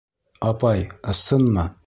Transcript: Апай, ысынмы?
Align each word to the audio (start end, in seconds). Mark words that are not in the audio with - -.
Апай, 0.47 0.81
ысынмы? 1.15 1.69